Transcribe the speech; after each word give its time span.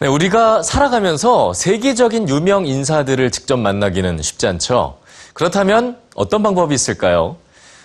네, 0.00 0.08
우리가 0.08 0.64
살아가면서 0.64 1.52
세계적인 1.54 2.28
유명 2.28 2.66
인사들을 2.66 3.30
직접 3.30 3.56
만나기는 3.58 4.20
쉽지 4.20 4.48
않죠. 4.48 4.98
그렇다면 5.34 5.98
어떤 6.16 6.42
방법이 6.42 6.74
있을까요? 6.74 7.36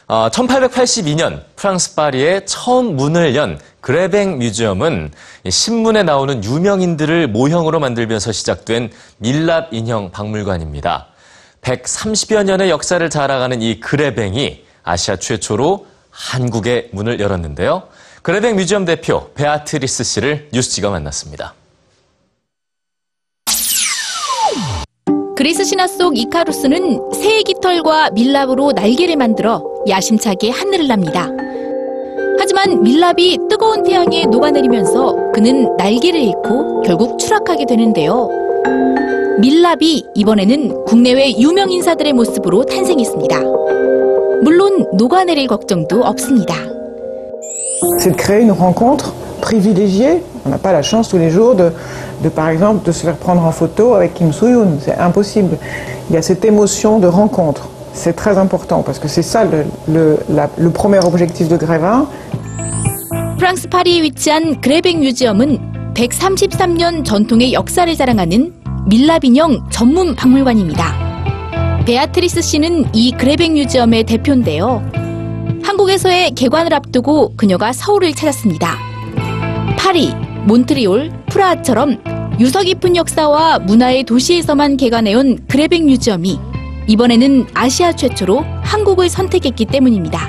어, 0.07 0.27
1882년 0.31 1.43
프랑스 1.55 1.93
파리에 1.93 2.45
처음 2.45 2.95
문을 2.95 3.35
연 3.35 3.59
그레뱅 3.79 4.39
뮤지엄은 4.39 5.11
이 5.43 5.51
신문에 5.51 6.01
나오는 6.01 6.43
유명인들을 6.43 7.27
모형으로 7.27 7.79
만들면서 7.79 8.31
시작된 8.31 8.91
밀랍 9.17 9.67
인형 9.71 10.09
박물관입니다. 10.09 11.05
130여 11.61 12.43
년의 12.43 12.71
역사를 12.71 13.07
자랑하는 13.07 13.61
이 13.61 13.79
그레뱅이 13.79 14.65
아시아 14.83 15.17
최초로 15.17 15.85
한국의 16.09 16.89
문을 16.91 17.19
열었는데요. 17.19 17.83
그레뱅 18.23 18.55
뮤지엄 18.55 18.85
대표 18.85 19.31
베아트리스 19.35 20.03
씨를 20.03 20.49
뉴스G가 20.51 20.89
만났습니다. 20.89 21.53
그리스 25.39 25.63
신화 25.63 25.87
속 25.87 26.17
이카루스는 26.17 27.13
새의 27.13 27.43
깃털과 27.43 28.09
밀랍으로 28.09 28.73
날개를 28.73 29.15
만들어 29.15 29.63
야심차게 29.87 30.49
하늘을 30.49 30.89
납니다. 30.89 31.29
하지만 32.37 32.83
밀랍이 32.83 33.37
뜨거운 33.49 33.83
태양에 33.83 34.25
녹아내리면서 34.25 35.31
그는 35.31 35.73
날개를 35.77 36.19
잃고 36.19 36.81
결국 36.81 37.17
추락하게 37.17 37.67
되는데요. 37.67 38.27
밀랍이 39.39 40.03
이번에는 40.13 40.83
국내외 40.83 41.31
유명 41.39 41.71
인사들의 41.71 42.11
모습으로 42.11 42.65
탄생했습니다. 42.65 43.39
물론 44.43 44.85
녹아내릴 44.97 45.47
걱정도 45.47 46.03
없습니다. 46.03 46.53
c'est 48.01 48.13
créer 48.17 48.41
une 48.41 48.51
rencontre 48.51 49.13
privilégiée. 49.49 50.21
On 50.45 50.49
n'a 50.49 50.59
pas 50.67 50.73
la 50.79 50.83
chance 50.83 51.09
tous 51.09 51.17
les 51.25 51.31
jours 51.31 51.53
de, 51.61 51.67
de, 52.23 52.29
par 52.29 52.49
exemple, 52.49 52.85
de 52.85 52.91
se 52.91 53.01
faire 53.05 53.17
prendre 53.25 53.43
en 53.43 53.51
photo 53.51 53.83
avec 53.95 54.13
Kim 54.13 54.31
Soo-yoon. 54.31 54.71
C'est 54.85 54.97
impossible. 55.09 55.57
Il 56.09 56.13
y 56.15 56.17
a 56.17 56.21
cette 56.21 56.45
émotion 56.45 56.99
de 56.99 57.07
rencontre. 57.07 57.63
C'est 57.93 58.15
très 58.15 58.35
important 58.37 58.79
parce 58.85 58.99
que 58.99 59.07
c'est 59.07 59.23
ça 59.33 59.41
le, 59.45 59.59
le, 59.95 60.03
la- 60.37 60.49
le 60.65 60.69
premier 60.69 60.99
objectif 61.09 61.47
de 61.47 61.57
Grévin. 61.57 62.05
프랑스 63.39 63.67
파리에 63.69 64.01
위치한 64.03 64.59
그레뱅 64.61 64.99
뮤지엄은 64.99 65.93
133년 65.95 67.03
전통의 67.05 67.53
역사를 67.53 67.89
자랑하는 67.95 68.53
밀랍 68.87 69.23
인형 69.25 69.63
전문 69.71 70.13
박물관입니다. 70.15 70.83
베아트리스 71.85 72.41
씨는 72.41 72.85
이 72.93 73.11
그레뱅 73.13 73.53
뮤지엄의 73.53 74.03
대표인데요. 74.03 74.83
한국에서의 75.63 76.31
개관을 76.35 76.73
앞두고 76.73 77.33
그녀가 77.37 77.71
서울을 77.73 78.13
찾았습니다. 78.13 78.88
파리, 79.89 80.13
몬트리올, 80.45 81.09
프라하처럼 81.31 81.97
유서 82.39 82.61
깊은 82.61 82.95
역사와 82.95 83.57
문화의 83.57 84.03
도시에서만 84.03 84.77
개관해온 84.77 85.47
그레뱅 85.47 85.87
뮤지엄이 85.87 86.39
이번에는 86.85 87.47
아시아 87.55 87.93
최초로 87.93 88.45
한국을 88.61 89.09
선택했기 89.09 89.65
때문입니다. 89.65 90.19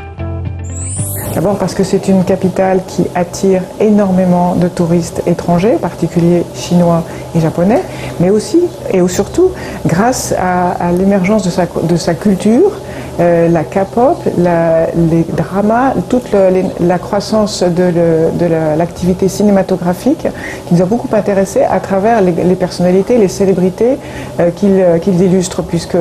D'abord 1.34 1.58
parce 1.58 1.75
que 1.77 1.84
c'est 1.84 2.08
une 2.08 2.25
capitale 2.25 2.80
qui 2.89 3.05
attire 3.14 3.61
énormément 3.78 4.56
de 4.58 4.69
touristes 4.69 5.20
étrangers, 5.27 5.78
en 5.78 5.88
particulier 5.88 6.42
chinois 6.55 7.05
et 7.34 7.41
japonais, 7.41 7.83
mais 8.19 8.30
aussi 8.30 8.62
et 8.95 9.06
surtout 9.08 9.52
grâce 9.84 10.33
à, 10.39 10.70
à 10.70 10.91
l'émergence 10.91 11.45
de 11.45 11.50
sa, 11.50 11.67
de 11.67 11.97
sa 11.97 12.14
culture, 12.14 12.72
euh, 13.19 13.48
la 13.48 13.64
K-pop, 13.64 14.19
la- 14.39 14.86
les 15.11 15.25
dramas, 15.36 15.94
toute 16.08 16.30
le- 16.33 16.50
les- 16.50 16.86
la 16.86 16.98
croissance 16.98 17.62
de, 17.62 17.91
de 18.39 18.47
la- 18.47 18.77
l'activité 18.77 19.28
cinématographique 19.28 20.27
qui 20.67 20.75
nous 20.75 20.83
a 20.83 20.84
beaucoup 20.86 21.08
intéressés 21.14 21.62
à 21.64 21.80
travers 21.80 22.20
les, 22.20 22.33
les 22.33 22.55
personnalités, 22.55 23.19
les 23.19 23.28
célébrités 23.28 23.98
euh, 24.39 24.50
qu'ils 24.50 24.80
euh, 24.80 24.98
qu'ils 24.98 25.20
illustrent, 25.20 25.62
puisque 25.62 25.97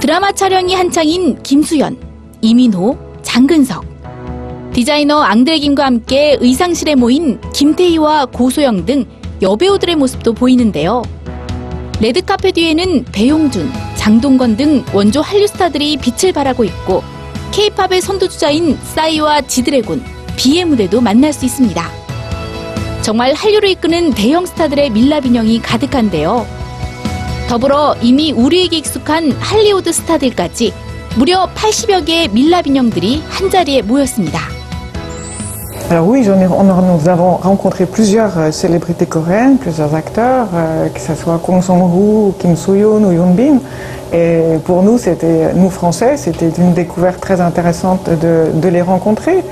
드라마 0.00 0.32
촬영이 0.32 0.74
한창인 0.74 1.38
김수현, 1.42 1.96
이민호, 2.40 2.96
장근석. 3.22 3.84
디자이너 4.72 5.20
앙드레 5.22 5.58
김과 5.58 5.86
함께 5.86 6.36
의상실에 6.40 6.94
모인 6.94 7.40
김태희와 7.52 8.26
고소영 8.26 8.86
등 8.86 9.04
여배우들의 9.42 9.96
모습도 9.96 10.34
보이는데요. 10.34 11.02
레드카펫 12.00 12.52
위에는 12.52 13.06
배용준, 13.10 13.68
장동건 14.08 14.56
등 14.56 14.86
원조 14.94 15.20
한류 15.20 15.46
스타들이 15.46 15.98
빛을 15.98 16.32
발하고 16.32 16.64
있고 16.64 17.02
케이팝의 17.52 18.00
선두주자인 18.00 18.78
싸이와 18.82 19.42
지드래곤, 19.42 20.02
비의 20.34 20.64
무대도 20.64 21.02
만날 21.02 21.30
수 21.30 21.44
있습니다. 21.44 21.90
정말 23.02 23.34
한류를 23.34 23.68
이끄는 23.68 24.12
대형 24.14 24.46
스타들의 24.46 24.88
밀랍 24.90 25.26
인형이 25.26 25.60
가득한데요. 25.60 26.46
더불어 27.50 27.96
이미 28.00 28.32
우리에게 28.32 28.78
익숙한 28.78 29.32
할리우드 29.32 29.92
스타들까지 29.92 30.72
무려 31.16 31.46
80여 31.54 32.06
개의 32.06 32.28
밀랍 32.28 32.66
인형들이 32.66 33.22
한자리에 33.28 33.82
모였습니다. 33.82 34.57
Alors 35.90 36.06
oui, 36.06 36.28
on 36.28 36.68
a- 36.70 36.82
nous 36.82 37.08
avons 37.08 37.36
rencontré 37.36 37.86
plusieurs 37.86 38.38
euh, 38.38 38.52
célébrités 38.52 39.06
coréennes, 39.06 39.56
plusieurs 39.56 39.94
acteurs, 39.94 40.48
euh, 40.54 40.88
que 40.90 41.00
ce 41.00 41.14
soit 41.14 41.40
Kong 41.42 41.62
Song-woo, 41.62 42.34
Kim 42.38 42.56
Soo-yoon 42.56 43.04
ou 43.04 43.12
Yoon 43.12 43.30
Bin. 43.32 43.56
Et 44.12 44.58
pour 44.66 44.82
nous, 44.82 44.98
c'était, 44.98 45.54
nous 45.54 45.70
Français, 45.70 46.18
c'était 46.18 46.50
une 46.58 46.74
découverte 46.74 47.20
très 47.20 47.40
intéressante 47.40 48.10
de, 48.10 48.68
les 48.68 48.82
rencontrer. 48.82 49.42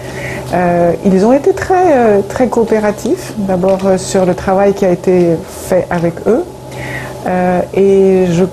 Euh, 0.53 0.93
ils 1.07 1.25
ont 1.25 1.33
été 1.33 1.55
très, 1.55 2.23
très 2.29 2.49
coopératifs, 2.49 3.33
d'abord 3.39 3.81
sur 3.97 4.27
le 4.27 4.35
travail 4.35 4.75
qui 4.75 4.85
a 4.85 4.91
été 4.91 5.37
fait 5.49 5.87
avec 5.91 6.15
eux. 6.27 6.45
Et 7.75 8.27
je, 8.31 8.45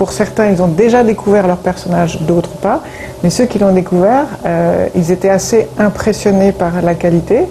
pour 0.00 0.12
certains, 0.12 0.50
ils 0.50 0.62
ont 0.62 0.72
déjà 0.84 1.04
découvert 1.04 1.46
leur 1.46 1.58
personnage, 1.58 2.22
d'autres 2.22 2.56
pas. 2.62 2.82
Mais 3.22 3.28
ceux 3.28 3.44
qui 3.44 3.58
l'ont 3.58 3.74
découvert, 3.74 4.28
euh, 4.46 4.88
ils 4.94 5.12
étaient 5.12 5.28
assez 5.28 5.68
impressionnés 5.76 6.52
par 6.52 6.80
la 6.80 6.94
qualité. 6.94 7.46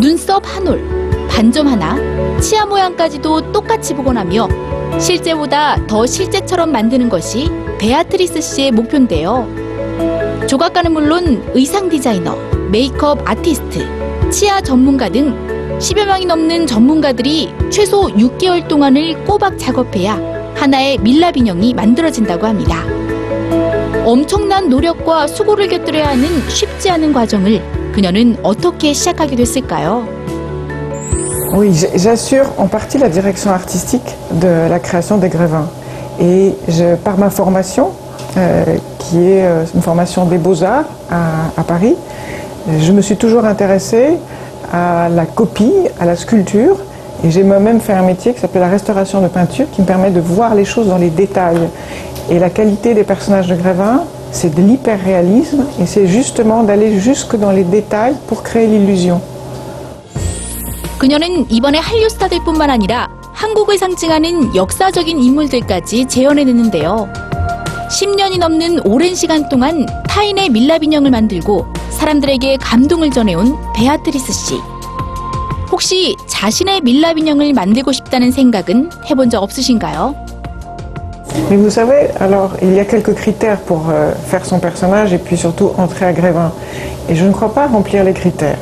눈썹 0.00 0.42
한 0.46 0.66
올, 0.66 0.80
반점 1.28 1.68
하나, 1.68 1.94
치아 2.40 2.64
모양까지도 2.64 3.52
똑같이 3.52 3.92
복원하며 3.92 4.48
실제보다 4.98 5.76
더 5.86 6.06
실제처럼 6.06 6.72
만드는 6.72 7.10
것이 7.10 7.50
베아트리스 7.78 8.40
씨의 8.40 8.70
목표인데요. 8.70 9.46
조각가는 10.46 10.90
물론 10.90 11.42
의상 11.52 11.90
디자이너, 11.90 12.34
메이크업 12.72 13.28
아티스트, 13.28 14.30
치아 14.30 14.62
전문가 14.62 15.10
등 15.10 15.36
10여 15.78 16.06
명이 16.06 16.24
넘는 16.24 16.66
전문가들이 16.66 17.52
최소 17.70 18.08
6개월 18.08 18.66
동안을 18.66 19.22
꼬박 19.24 19.58
작업해야 19.58 20.33
하나의 20.54 20.98
밀랍 20.98 21.36
인형이 21.36 21.74
만들어진다고 21.74 22.46
합니다. 22.46 22.76
엄청난 24.04 24.68
노력과 24.68 25.26
수고를 25.26 25.68
곁들여야 25.68 26.08
하는 26.08 26.24
쉽지 26.48 26.90
않은 26.90 27.12
과정을 27.12 27.62
그녀는 27.92 28.36
어떻게 28.42 28.92
시작하게 28.92 29.36
됐을까요? 29.36 30.06
Oui, 31.56 31.72
j'assure 31.72 32.48
en 32.58 32.66
partie 32.68 32.98
la 32.98 33.08
direction 33.08 33.52
artistique 33.52 34.04
de 34.40 34.68
la 34.68 34.80
création 34.80 35.18
des 35.18 35.28
grévins. 35.30 35.68
Et 36.18 36.52
je, 36.68 36.96
par 36.96 37.16
ma 37.16 37.30
formation, 37.30 37.92
euh, 38.36 38.64
qui 38.98 39.18
est 39.18 39.44
euh, 39.44 39.64
une 39.74 39.82
formation 39.82 40.24
des 40.26 40.38
beaux-arts 40.38 40.86
à, 41.10 41.50
à 41.56 41.62
Paris, 41.62 41.94
je 42.80 42.92
me 42.92 43.00
suis 43.00 43.16
toujours 43.16 43.44
intéressée 43.44 44.18
à 44.72 45.08
la 45.08 45.26
copie, 45.26 45.72
à 46.00 46.04
la 46.04 46.16
sculpture. 46.16 46.76
Et 47.24 47.30
j'ai 47.30 47.42
moi-même 47.42 47.80
fait 47.80 47.94
un 47.94 48.02
métier 48.02 48.34
qui 48.34 48.40
s'appelle 48.40 48.60
la 48.60 48.68
restauration 48.68 49.22
de 49.22 49.28
peinture, 49.28 49.64
qui 49.72 49.80
me 49.80 49.86
permet 49.86 50.10
de 50.10 50.20
voir 50.20 50.54
les 50.54 50.66
choses 50.66 50.88
dans 50.88 50.98
les 50.98 51.08
détails. 51.08 51.70
Et 52.28 52.38
la 52.38 52.50
qualité 52.50 52.92
des 52.92 53.02
personnages 53.02 53.48
de 53.48 53.56
grévins, 53.56 54.04
c'est 54.30 54.54
de 54.54 54.60
l'hyper-réalisme, 54.60 55.64
et 55.80 55.86
c'est 55.86 56.06
justement 56.06 56.64
d'aller 56.64 56.98
jusque 56.98 57.34
dans 57.36 57.50
les 57.50 57.64
détails 57.64 58.14
pour 58.26 58.42
créer 58.42 58.66
l'illusion. 58.66 59.22
그녀는 60.98 61.46
이번에 61.50 61.78
한류 61.78 62.08
스타들뿐만 62.10 62.68
아니라 62.70 63.08
한국을 63.32 63.78
상징하는 63.78 64.54
역사적인 64.54 65.18
인물들까지 65.18 66.06
재현해냈는데요. 66.06 67.08
10년이 67.90 68.38
넘는 68.38 68.86
오랜 68.86 69.14
시간 69.14 69.48
동안 69.48 69.86
타인의 70.08 70.50
밀랍 70.50 70.82
인형을 70.82 71.10
만들고 71.10 71.66
사람들에게 71.90 72.58
감동을 72.58 73.10
전해온 73.10 73.56
베아트리스 73.74 74.32
씨. 74.32 74.73
혹시 75.73 76.15
자신의 76.27 76.81
밀랍 76.81 77.17
인형을 77.17 77.53
만들고 77.53 77.91
싶다는 77.91 78.31
생각은 78.31 78.89
해본 79.09 79.29
적 79.29 79.43
없으신가요? 79.43 80.15
Mais 81.49 81.57
vous 81.57 81.69
savez, 81.69 82.09
alors 82.19 82.51
il 82.61 82.73
y 82.73 82.79
a 82.79 82.85
quelques 82.85 83.13
critères 83.15 83.59
pour 83.61 83.89
euh, 83.89 84.11
faire 84.27 84.45
son 84.45 84.59
personnage 84.59 85.13
et 85.13 85.19
puis 85.19 85.37
surtout 85.37 85.71
entrer 85.77 86.05
à 86.05 86.13
Grévin. 86.13 86.51
Et 87.07 87.15
je 87.15 87.25
ne 87.25 87.31
crois 87.31 87.53
pas 87.53 87.67
remplir 87.67 88.03
les 88.03 88.13
critères. 88.13 88.57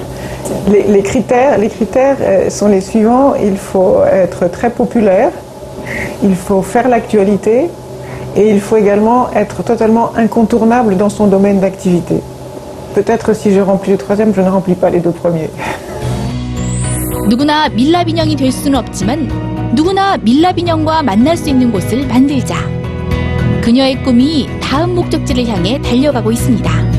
Les, 0.69 0.83
les 0.83 1.01
critères, 1.01 1.57
les 1.57 1.69
critères 1.69 2.17
euh, 2.21 2.49
sont 2.49 2.67
les 2.67 2.81
suivants. 2.81 3.35
Il 3.35 3.57
faut 3.57 4.03
être 4.03 4.47
très 4.49 4.69
populaire, 4.69 5.31
il 6.23 6.35
faut 6.35 6.61
faire 6.61 6.87
l'actualité 6.87 7.69
et 8.35 8.49
il 8.49 8.61
faut 8.61 8.77
également 8.77 9.29
être 9.33 9.63
totalement 9.63 10.11
incontournable 10.15 10.97
dans 10.97 11.09
son 11.09 11.27
domaine 11.27 11.59
d'activité. 11.59 12.21
Peut-être 12.93 13.33
si 13.33 13.53
je 13.53 13.59
remplis 13.59 13.91
le 13.91 13.97
troisième, 13.97 14.33
je 14.33 14.41
ne 14.41 14.49
remplis 14.49 14.75
pas 14.75 14.89
les 14.89 14.99
deux 14.99 15.11
premiers. 15.11 15.49
누구나 17.28 17.68
밀랍 17.68 18.08
인형이 18.08 18.36
될 18.36 18.52
수는 18.52 18.78
없지만 18.78 19.72
누구나 19.74 20.16
밀랍 20.18 20.58
인형과 20.58 21.02
만날 21.02 21.36
수 21.36 21.48
있는 21.48 21.70
곳을 21.70 22.06
만들자. 22.06 22.56
그녀의 23.62 24.02
꿈이 24.02 24.48
다음 24.60 24.94
목적지를 24.94 25.46
향해 25.46 25.80
달려가고 25.80 26.32
있습니다. 26.32 26.91